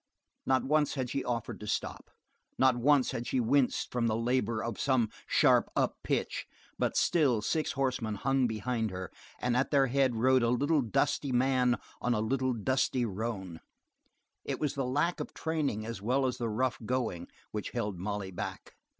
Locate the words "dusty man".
10.81-11.77